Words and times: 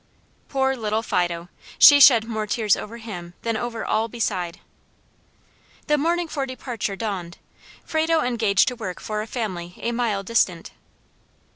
Poor 0.49 0.75
little 0.75 1.03
Fido! 1.03 1.47
She 1.77 1.99
shed 1.99 2.23
more 2.25 2.47
tears 2.47 2.75
over 2.75 2.97
him 2.97 3.35
than 3.43 3.55
over 3.55 3.85
all 3.85 4.07
beside. 4.07 4.59
The 5.85 5.95
morning 5.95 6.27
for 6.27 6.47
departure 6.47 6.95
dawned. 6.95 7.37
Frado 7.85 8.19
engaged 8.21 8.67
to 8.69 8.75
work 8.75 8.99
for 8.99 9.21
a 9.21 9.27
family 9.27 9.75
a 9.77 9.91
mile 9.91 10.23
distant. 10.23 10.71